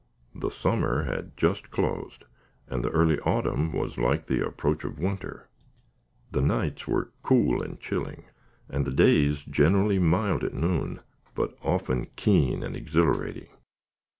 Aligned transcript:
The 0.33 0.49
summer 0.49 1.03
had 1.03 1.37
just 1.37 1.69
closed, 1.69 2.23
and 2.67 2.83
the 2.83 2.89
early 2.89 3.19
autumn 3.19 3.71
was 3.71 3.99
like 3.99 4.25
the 4.25 4.43
approach 4.43 4.83
of 4.83 4.97
winter. 4.97 5.47
The 6.31 6.41
nights 6.41 6.87
were 6.87 7.11
cool 7.21 7.61
and 7.61 7.79
chilling, 7.79 8.23
and 8.67 8.83
the 8.83 8.91
days 8.91 9.41
generally 9.43 9.99
mild 9.99 10.43
at 10.43 10.55
noon, 10.55 11.01
but 11.35 11.55
often 11.61 12.07
keen 12.15 12.63
and 12.63 12.75
exhilarating. 12.75 13.49